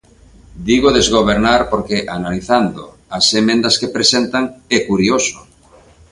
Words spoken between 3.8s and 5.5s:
presentan, é curioso.